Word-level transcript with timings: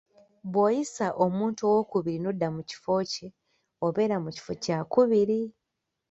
Bw'oyisa 0.51 1.07
omuntu 1.25 1.61
owookubiri 1.69 2.17
n'odda 2.21 2.47
mu 2.55 2.61
kifo 2.69 2.93
kye, 3.11 3.27
obeera 3.85 4.17
mu 4.23 4.29
kifo 4.35 4.51
kyakubiri. 4.63 5.39